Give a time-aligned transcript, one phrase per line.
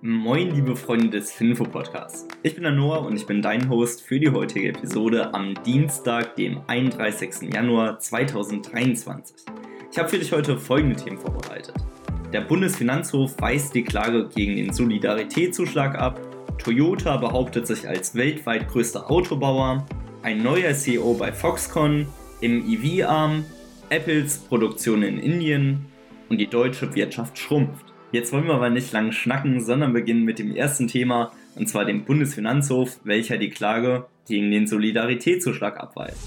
[0.00, 2.28] Moin, liebe Freunde des Finfo Podcasts.
[2.44, 6.36] Ich bin der Noah und ich bin dein Host für die heutige Episode am Dienstag,
[6.36, 7.52] dem 31.
[7.52, 9.38] Januar 2023.
[9.90, 11.74] Ich habe für dich heute folgende Themen vorbereitet.
[12.32, 16.20] Der Bundesfinanzhof weist die Klage gegen den Solidaritätszuschlag ab.
[16.58, 19.84] Toyota behauptet sich als weltweit größter Autobauer.
[20.22, 22.06] Ein neuer CEO bei Foxconn.
[22.40, 23.44] Im EV-Arm.
[23.88, 25.86] Apples Produktion in Indien.
[26.28, 27.87] Und die deutsche Wirtschaft schrumpft.
[28.10, 31.84] Jetzt wollen wir aber nicht lang schnacken, sondern beginnen mit dem ersten Thema, und zwar
[31.84, 36.26] dem Bundesfinanzhof, welcher die Klage gegen den Solidaritätszuschlag abweist.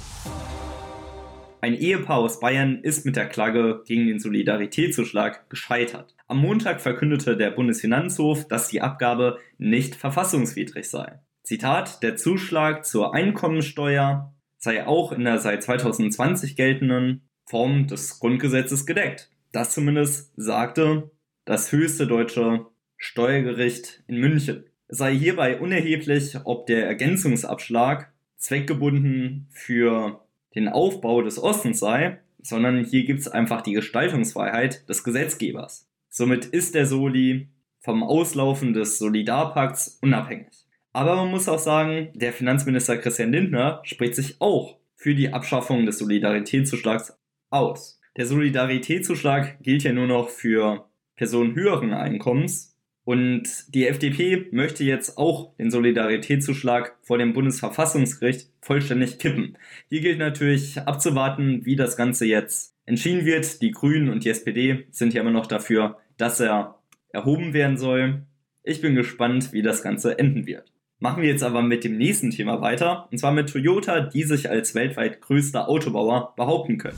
[1.59, 6.15] Ein Ehepaar aus Bayern ist mit der Klage gegen den Solidaritätszuschlag gescheitert.
[6.27, 11.19] Am Montag verkündete der Bundesfinanzhof, dass die Abgabe nicht verfassungswidrig sei.
[11.43, 18.85] Zitat, der Zuschlag zur Einkommensteuer sei auch in der seit 2020 geltenden Form des Grundgesetzes
[18.85, 19.31] gedeckt.
[19.51, 21.09] Das zumindest sagte
[21.51, 22.65] das höchste deutsche
[22.95, 24.63] Steuergericht in München.
[24.87, 30.21] Es sei hierbei unerheblich, ob der Ergänzungsabschlag zweckgebunden für
[30.55, 35.89] den Aufbau des Ostens sei, sondern hier gibt es einfach die Gestaltungsfreiheit des Gesetzgebers.
[36.07, 37.49] Somit ist der Soli
[37.81, 40.53] vom Auslaufen des Solidarpakts unabhängig.
[40.93, 45.85] Aber man muss auch sagen, der Finanzminister Christian Lindner spricht sich auch für die Abschaffung
[45.85, 47.99] des Solidaritätszuschlags aus.
[48.15, 50.85] Der Solidaritätszuschlag gilt ja nur noch für
[51.21, 52.75] Personen höheren Einkommens.
[53.03, 53.43] Und
[53.75, 59.55] die FDP möchte jetzt auch den Solidaritätszuschlag vor dem Bundesverfassungsgericht vollständig kippen.
[59.87, 63.61] Hier gilt natürlich abzuwarten, wie das Ganze jetzt entschieden wird.
[63.61, 68.23] Die Grünen und die SPD sind ja immer noch dafür, dass er erhoben werden soll.
[68.63, 70.73] Ich bin gespannt, wie das Ganze enden wird.
[70.97, 74.49] Machen wir jetzt aber mit dem nächsten Thema weiter, und zwar mit Toyota, die sich
[74.49, 76.97] als weltweit größter Autobauer behaupten können.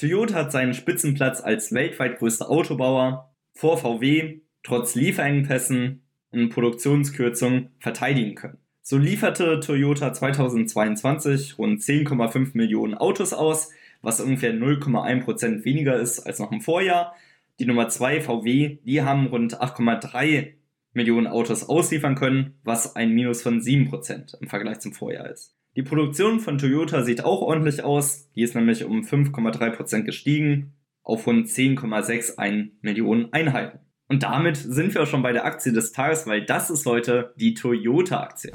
[0.00, 8.34] Toyota hat seinen Spitzenplatz als weltweit größter Autobauer vor VW trotz Lieferengpässen und Produktionskürzungen verteidigen
[8.34, 8.56] können.
[8.80, 16.38] So lieferte Toyota 2022 rund 10,5 Millionen Autos aus, was ungefähr 0,1% weniger ist als
[16.38, 17.14] noch im Vorjahr.
[17.58, 20.54] Die Nummer 2 VW, die haben rund 8,3
[20.94, 25.59] Millionen Autos ausliefern können, was ein Minus von 7% im Vergleich zum Vorjahr ist.
[25.76, 28.28] Die Produktion von Toyota sieht auch ordentlich aus.
[28.32, 33.78] Die ist nämlich um 5,3% gestiegen auf rund 10,61 Millionen Einheiten.
[34.08, 37.32] Und damit sind wir auch schon bei der Aktie des Tages, weil das ist heute
[37.36, 38.50] die Toyota-Aktie.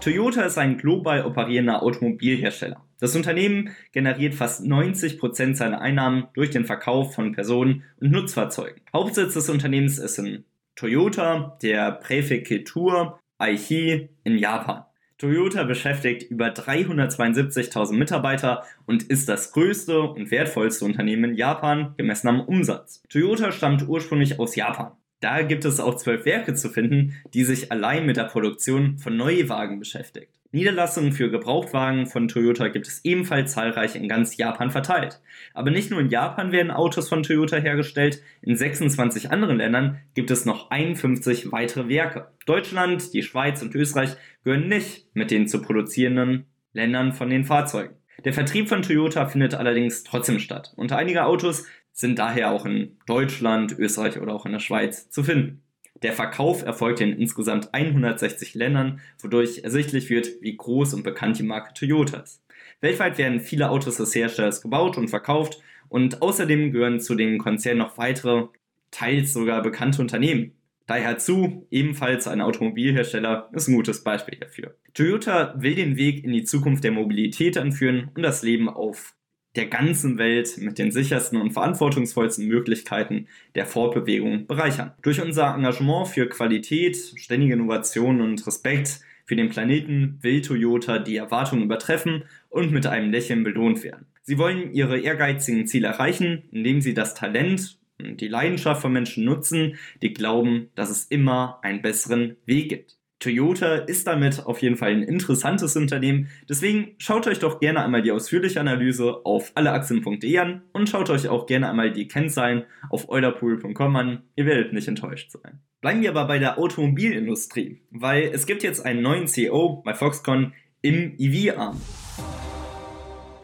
[0.00, 2.82] Toyota ist ein global operierender Automobilhersteller.
[2.98, 8.80] Das Unternehmen generiert fast 90% seiner Einnahmen durch den Verkauf von Personen- und Nutzfahrzeugen.
[8.94, 10.44] Hauptsitz des Unternehmens ist in
[10.76, 14.87] Toyota, der Präfektur Aichi in Japan.
[15.18, 22.28] Toyota beschäftigt über 372.000 Mitarbeiter und ist das größte und wertvollste Unternehmen in Japan gemessen
[22.28, 23.02] am Umsatz.
[23.08, 24.92] Toyota stammt ursprünglich aus Japan.
[25.20, 29.16] Da gibt es auch zwölf Werke zu finden, die sich allein mit der Produktion von
[29.16, 30.37] Neuwagen beschäftigt.
[30.50, 35.20] Niederlassungen für Gebrauchtwagen von Toyota gibt es ebenfalls zahlreich in ganz Japan verteilt.
[35.52, 40.30] Aber nicht nur in Japan werden Autos von Toyota hergestellt, in 26 anderen Ländern gibt
[40.30, 42.28] es noch 51 weitere Werke.
[42.46, 47.96] Deutschland, die Schweiz und Österreich gehören nicht mit den zu produzierenden Ländern von den Fahrzeugen.
[48.24, 52.96] Der Vertrieb von Toyota findet allerdings trotzdem statt und einige Autos sind daher auch in
[53.06, 55.62] Deutschland, Österreich oder auch in der Schweiz zu finden.
[56.02, 61.42] Der Verkauf erfolgte in insgesamt 160 Ländern, wodurch ersichtlich wird, wie groß und bekannt die
[61.42, 62.42] Marke Toyota ist.
[62.80, 67.78] Weltweit werden viele Autos des Herstellers gebaut und verkauft und außerdem gehören zu dem Konzern
[67.78, 68.46] noch weitere,
[68.90, 70.52] teils sogar bekannte Unternehmen.
[70.86, 74.74] Daihatsu, ebenfalls ein Automobilhersteller, ist ein gutes Beispiel hierfür.
[74.94, 79.14] Toyota will den Weg in die Zukunft der Mobilität anführen und das Leben auf
[79.58, 84.92] der ganzen Welt mit den sichersten und verantwortungsvollsten Möglichkeiten der Fortbewegung bereichern.
[85.02, 91.16] Durch unser Engagement für Qualität, ständige Innovation und Respekt für den Planeten will Toyota die
[91.16, 94.06] Erwartungen übertreffen und mit einem Lächeln belohnt werden.
[94.22, 99.24] Sie wollen ihre ehrgeizigen Ziele erreichen, indem sie das Talent und die Leidenschaft von Menschen
[99.24, 102.97] nutzen, die glauben, dass es immer einen besseren Weg gibt.
[103.20, 106.28] Toyota ist damit auf jeden Fall ein interessantes Unternehmen.
[106.48, 111.28] Deswegen schaut euch doch gerne einmal die ausführliche Analyse auf alleaktien.de an und schaut euch
[111.28, 114.22] auch gerne einmal die Kennzahlen auf eulerpool.com an.
[114.36, 115.58] Ihr werdet nicht enttäuscht sein.
[115.80, 120.52] Bleiben wir aber bei der Automobilindustrie, weil es gibt jetzt einen neuen CEO bei Foxconn
[120.82, 121.80] im EV-Arm.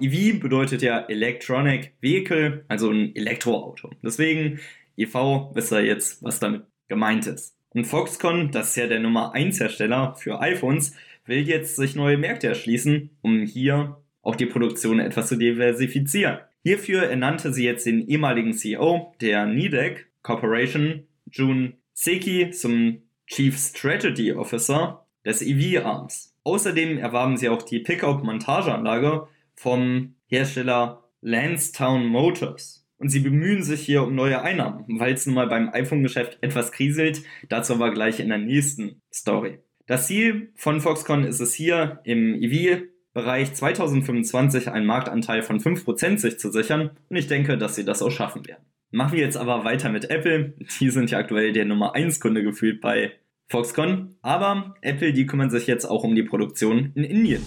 [0.00, 3.90] EV bedeutet ja Electronic Vehicle, also ein Elektroauto.
[4.02, 4.60] Deswegen,
[4.96, 7.53] EV, wisst ihr jetzt, was damit gemeint ist.
[7.74, 10.94] Und Foxconn, das ist ja der Nummer 1 Hersteller für iPhones,
[11.26, 16.38] will jetzt sich neue Märkte erschließen, um hier auch die Produktion etwas zu diversifizieren.
[16.62, 24.32] Hierfür ernannte sie jetzt den ehemaligen CEO der Nidec Corporation, Jun Seki zum Chief Strategy
[24.32, 26.34] Officer des EV-Arms.
[26.44, 32.83] Außerdem erwarben sie auch die Pickup-Montageanlage vom Hersteller Lansdowne Motors.
[33.04, 36.72] Und sie bemühen sich hier um neue Einnahmen, weil es nun mal beim iPhone-Geschäft etwas
[36.72, 37.22] kriselt.
[37.50, 39.58] Dazu aber gleich in der nächsten Story.
[39.84, 46.38] Das Ziel von Foxconn ist es hier im EV-Bereich 2025 einen Marktanteil von 5% sich
[46.38, 48.64] zu sichern und ich denke, dass sie das auch schaffen werden.
[48.90, 50.54] Machen wir jetzt aber weiter mit Apple.
[50.80, 53.12] Die sind ja aktuell der Nummer 1 Kunde gefühlt bei
[53.48, 54.16] Foxconn.
[54.22, 57.46] Aber Apple, die kümmern sich jetzt auch um die Produktion in Indien.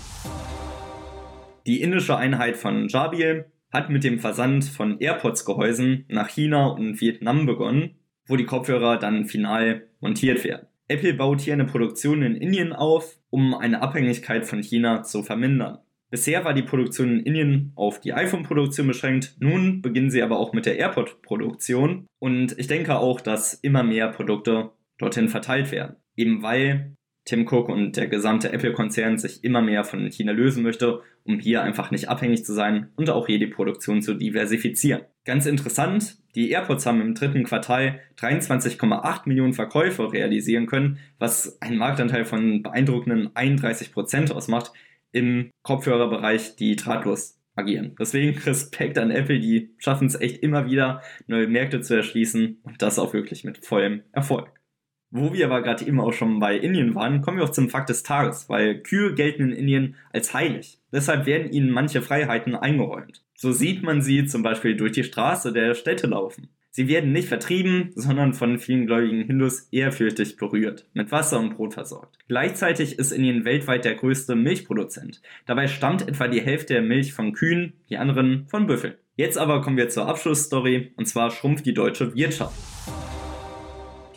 [1.65, 7.45] Die indische Einheit von Jabil hat mit dem Versand von AirPods-Gehäusen nach China und Vietnam
[7.45, 7.95] begonnen,
[8.27, 10.67] wo die Kopfhörer dann final montiert werden.
[10.87, 15.79] Apple baut hier eine Produktion in Indien auf, um eine Abhängigkeit von China zu vermindern.
[16.09, 20.53] Bisher war die Produktion in Indien auf die iPhone-Produktion beschränkt, nun beginnen sie aber auch
[20.53, 25.97] mit der AirPod-Produktion und ich denke auch, dass immer mehr Produkte dorthin verteilt werden.
[26.15, 26.95] Eben weil
[27.27, 31.61] Tim Cook und der gesamte Apple-Konzern sich immer mehr von China lösen möchte, um hier
[31.61, 35.01] einfach nicht abhängig zu sein und auch hier die Produktion zu diversifizieren.
[35.25, 41.77] Ganz interessant, die AirPods haben im dritten Quartal 23,8 Millionen Verkäufe realisieren können, was einen
[41.77, 44.71] Marktanteil von beeindruckenden 31 Prozent ausmacht
[45.11, 47.93] im Kopfhörerbereich, die drahtlos agieren.
[47.99, 52.81] Deswegen Respekt an Apple, die schaffen es echt immer wieder, neue Märkte zu erschließen und
[52.81, 54.56] das auch wirklich mit vollem Erfolg.
[55.09, 57.89] Wo wir aber gerade eben auch schon bei Indien waren, kommen wir auch zum Fakt
[57.89, 60.79] des Tages, weil Kühe gelten in Indien als heilig.
[60.91, 63.23] Deshalb werden ihnen manche Freiheiten eingeräumt.
[63.33, 66.49] So sieht man sie zum Beispiel durch die Straße der Städte laufen.
[66.77, 71.73] Sie werden nicht vertrieben, sondern von vielen gläubigen Hindus ehrfürchtig berührt, mit Wasser und Brot
[71.73, 72.19] versorgt.
[72.27, 75.21] Gleichzeitig ist Indien weltweit der größte Milchproduzent.
[75.47, 78.93] Dabei stammt etwa die Hälfte der Milch von Kühen, die anderen von Büffeln.
[79.15, 82.76] Jetzt aber kommen wir zur Abschlussstory, und zwar schrumpft die deutsche Wirtschaft.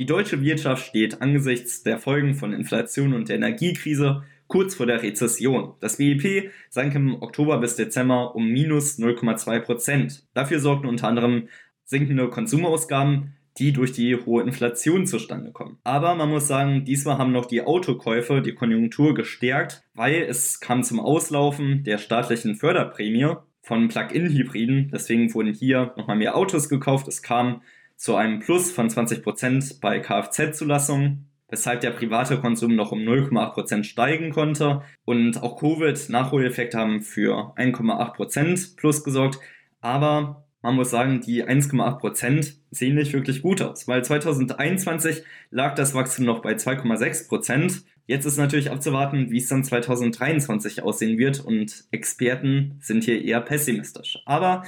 [0.01, 5.03] Die deutsche Wirtschaft steht angesichts der Folgen von Inflation und der Energiekrise kurz vor der
[5.03, 5.75] Rezession.
[5.81, 10.27] Das BIP sank im Oktober bis Dezember um minus 0,2 Prozent.
[10.33, 11.49] Dafür sorgten unter anderem
[11.85, 15.77] sinkende Konsumausgaben, die durch die hohe Inflation zustande kommen.
[15.85, 20.83] Aber man muss sagen, diesmal haben noch die Autokäufe die Konjunktur gestärkt, weil es kam
[20.83, 24.91] zum Auslaufen der staatlichen Förderprämie von Plug-in-Hybriden.
[24.95, 27.07] Deswegen wurden hier nochmal mehr Autos gekauft.
[27.07, 27.61] Es kam
[28.01, 34.31] zu einem Plus von 20% bei Kfz-Zulassungen, weshalb der private Konsum noch um 0,8% steigen
[34.31, 34.81] konnte.
[35.05, 39.39] Und auch Covid-Nachholeffekte haben für 1,8% Plus gesorgt.
[39.83, 45.95] Aber man muss sagen, die 1,8% sehen nicht wirklich gut aus, weil 2021 lag das
[45.95, 47.83] Wachstum noch bei 2,6%.
[48.07, 53.43] Jetzt ist natürlich abzuwarten, wie es dann 2023 aussehen wird und Experten sind hier eher
[53.43, 54.23] pessimistisch.
[54.25, 54.65] Aber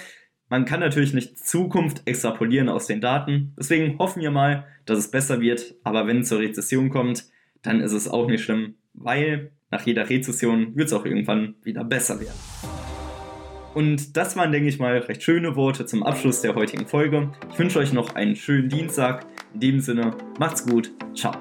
[0.53, 3.55] man kann natürlich nicht Zukunft extrapolieren aus den Daten.
[3.59, 5.77] Deswegen hoffen wir mal, dass es besser wird.
[5.83, 7.25] Aber wenn es zur Rezession kommt,
[7.63, 11.85] dann ist es auch nicht schlimm, weil nach jeder Rezession wird es auch irgendwann wieder
[11.85, 12.39] besser werden.
[13.73, 17.33] Und das waren, denke ich mal, recht schöne Worte zum Abschluss der heutigen Folge.
[17.51, 19.25] Ich wünsche euch noch einen schönen Dienstag.
[19.55, 20.91] In dem Sinne, macht's gut.
[21.15, 21.33] Ciao.